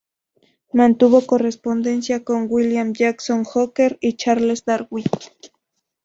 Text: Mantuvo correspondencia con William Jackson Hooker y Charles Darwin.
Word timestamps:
Mantuvo 0.73 1.27
correspondencia 1.27 2.23
con 2.23 2.47
William 2.49 2.91
Jackson 2.93 3.43
Hooker 3.45 3.99
y 4.01 4.13
Charles 4.13 4.65
Darwin. 4.65 5.05